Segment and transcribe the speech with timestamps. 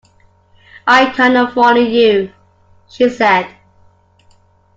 [0.87, 2.31] I cannot follow you,
[2.89, 3.47] she said.